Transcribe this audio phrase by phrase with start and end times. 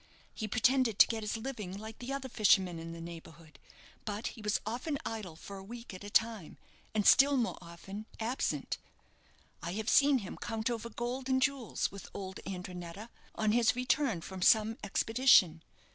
[0.33, 3.59] He pretended to get his living like the other fishermen in the neighbourhood;
[4.03, 6.57] but he was often idle for a week at a time,
[6.95, 8.79] and still more often, absent.
[9.61, 14.21] I have seen him count over gold and jewels with old Andrinetta on his return
[14.21, 15.61] from some expedition.